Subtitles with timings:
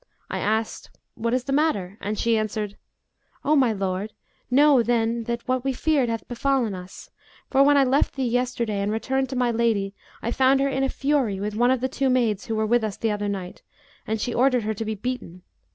[0.31, 2.75] I asked, 'What is the matter'?; and she answered,
[3.45, 4.13] 'O my lord,
[4.49, 7.11] know then that what we feared hath befallen us;
[7.51, 10.81] for, when I left thee yesterday and returned to my lady, I found her in
[10.83, 13.61] a fury with one of the two maids who were with us the other night,
[14.07, 15.43] and she ordered her to be beaten.